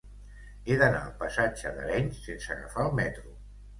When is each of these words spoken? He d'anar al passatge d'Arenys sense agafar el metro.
He 0.69 0.77
d'anar 0.83 1.01
al 1.09 1.13
passatge 1.19 1.73
d'Arenys 1.75 2.25
sense 2.31 2.53
agafar 2.57 2.89
el 2.91 2.99
metro. 3.03 3.37